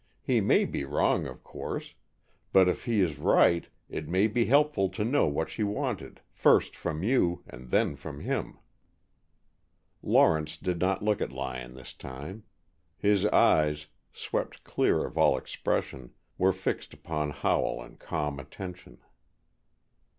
[0.23, 1.93] He may be wrong, of course.
[2.51, 6.75] But if he is right, it may be helpful to know what she wanted, first
[6.75, 8.57] from you and then from him."
[10.01, 12.41] Lawrence did not look at Lyon this time.
[12.97, 19.01] His eyes, swept clear of all expression, were fixed upon Howell in calm attention.